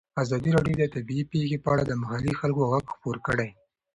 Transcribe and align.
ازادي 0.23 0.49
راډیو 0.57 0.75
د 0.79 0.83
طبیعي 0.95 1.23
پېښې 1.31 1.57
په 1.63 1.69
اړه 1.73 1.83
د 1.85 1.93
محلي 2.01 2.33
خلکو 2.39 2.61
غږ 2.71 2.85
خپور 2.95 3.17
کړی. 3.27 3.49